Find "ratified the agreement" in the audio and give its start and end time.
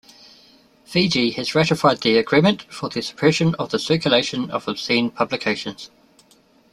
1.53-2.63